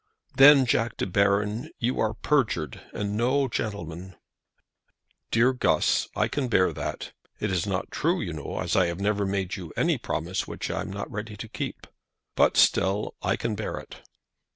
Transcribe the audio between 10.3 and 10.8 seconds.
which